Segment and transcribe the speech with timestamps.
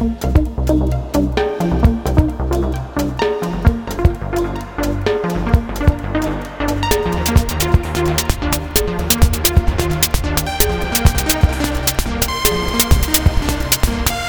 [0.00, 0.39] thank you.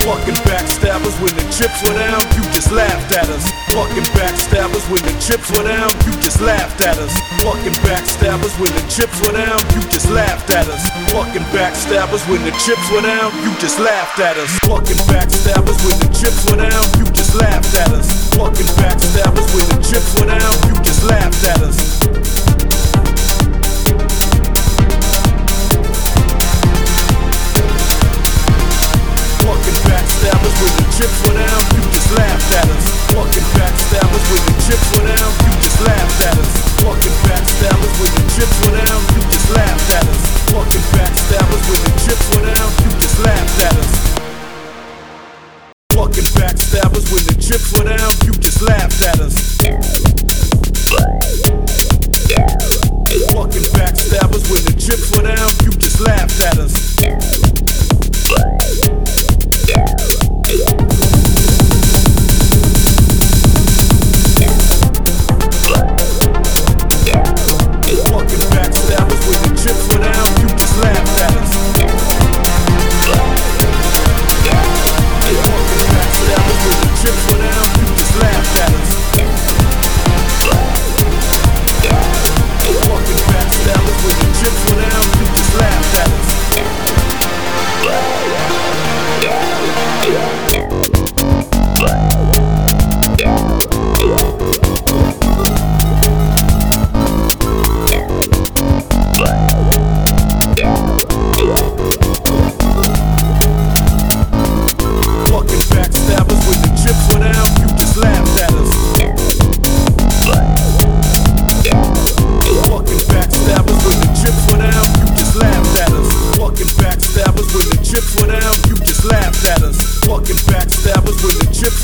[0.01, 3.45] Backstabbers when the chips were down, you just laughed at us.
[3.69, 7.13] Fucking backstabbers when the chips were down, you just laughed at us.
[7.45, 10.81] Fucking backstabbers when the chips were down, you just laughed at us.
[11.13, 14.49] Fucking backstabbers when the chips were down, you just laughed at us.
[14.65, 18.33] Fucking backstabbers when the chips were down, you just laughed at us.
[18.33, 20.90] Fucking backstabbers when the chips were down, you just
[32.51, 32.90] just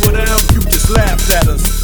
[0.01, 1.76] when the down, you just laughed at us.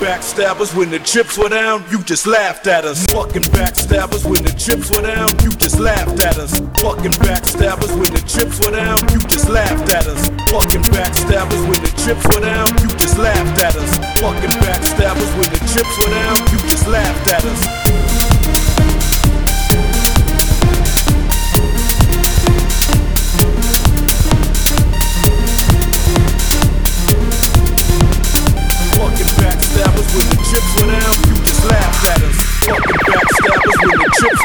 [0.00, 3.06] Backstabbers when the chips were down, you just laughed at us.
[3.06, 6.58] Fucking backstabbers when the chips were down, you just laughed at us.
[6.80, 10.28] Fucking backstabbers when the chips were down, you just laughed at us.
[10.50, 13.96] Fucking backstabbers when the chips were down, you just laughed at us.
[14.20, 18.15] Fucking backstabbers when the chips were down, you just laughed at us.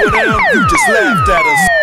[0.09, 1.80] Down, you just laughed at us.